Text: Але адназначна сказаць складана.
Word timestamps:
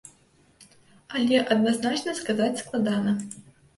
Але 1.19 1.37
адназначна 1.55 2.17
сказаць 2.23 2.59
складана. 2.63 3.11